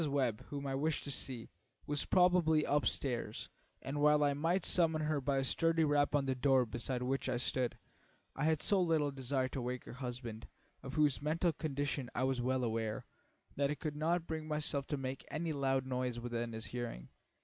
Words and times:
Webb, 0.09 0.43
whom 0.49 0.65
I 0.65 0.73
wished 0.73 1.03
to 1.03 1.11
see, 1.11 1.51
was 1.85 2.05
probably 2.07 2.65
up 2.65 2.87
stairs, 2.87 3.49
and 3.83 4.01
while 4.01 4.23
I 4.23 4.33
might 4.33 4.65
summon 4.65 5.03
her 5.03 5.21
by 5.21 5.37
a 5.37 5.43
sturdy 5.43 5.83
rap 5.83 6.15
on 6.15 6.25
the 6.25 6.33
door 6.33 6.65
beside 6.65 7.03
which 7.03 7.29
I 7.29 7.37
stood, 7.37 7.77
I 8.35 8.45
had 8.45 8.63
so 8.63 8.81
little 8.81 9.11
desire 9.11 9.47
to 9.49 9.61
wake 9.61 9.83
her 9.85 9.93
husband, 9.93 10.47
of 10.81 10.95
whose 10.95 11.21
mental 11.21 11.53
condition 11.53 12.09
I 12.15 12.23
was 12.23 12.41
well 12.41 12.63
aware, 12.63 13.05
that 13.55 13.69
I 13.69 13.75
could 13.75 13.95
not 13.95 14.25
bring 14.25 14.47
myself 14.47 14.87
to 14.87 14.97
make 14.97 15.23
any 15.29 15.53
loud 15.53 15.85
noise 15.85 16.19
within 16.19 16.53
his 16.53 16.65
hearing. 16.73 17.09